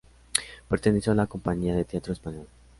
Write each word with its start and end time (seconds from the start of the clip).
Perteneció 0.67 1.11
a 1.11 1.15
la 1.15 1.27
compañía 1.27 1.75
de 1.75 1.85
Teatro 1.85 2.11
Español. 2.11 2.47